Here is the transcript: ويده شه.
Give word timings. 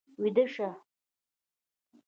ويده 0.21 0.45
شه. 0.53 0.69